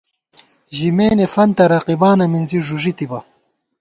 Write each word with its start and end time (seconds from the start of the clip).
ژِمېنےفنتہ 0.77 1.65
رقیبانہ 1.73 2.25
مِنزی 2.31 2.59
ݫُݫِی 2.67 2.93
تِبہ 2.97 3.19